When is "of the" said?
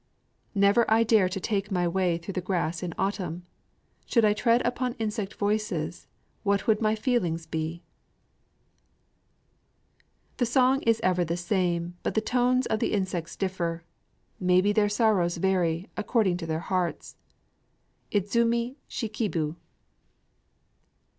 12.65-12.93